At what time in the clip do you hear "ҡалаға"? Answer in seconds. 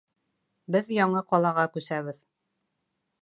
1.33-1.67